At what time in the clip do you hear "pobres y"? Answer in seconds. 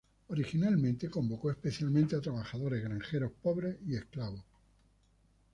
3.39-3.93